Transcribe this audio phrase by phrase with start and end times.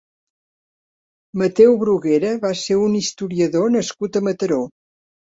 [1.41, 4.59] Mateu Bruguera va ser un historiador nascut a Mataró.